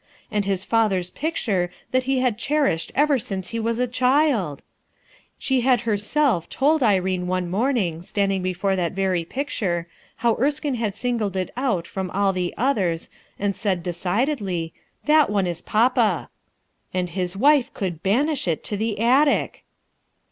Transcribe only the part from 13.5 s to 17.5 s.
said decidedly: "That one is papa," And bis